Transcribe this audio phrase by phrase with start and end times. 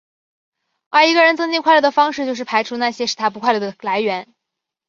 [0.89, 4.27] 而一个人增进快乐的方式就是排除那些使他不快乐的来源。